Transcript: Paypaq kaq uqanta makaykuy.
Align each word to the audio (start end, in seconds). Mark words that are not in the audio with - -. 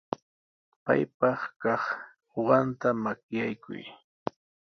Paypaq 0.83 1.39
kaq 1.61 1.83
uqanta 2.39 2.89
makaykuy. 3.03 3.83